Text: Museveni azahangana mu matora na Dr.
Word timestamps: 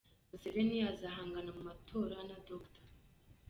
Museveni 0.29 0.77
azahangana 0.91 1.49
mu 1.57 1.61
matora 1.69 2.17
na 2.29 2.37
Dr. 2.47 2.83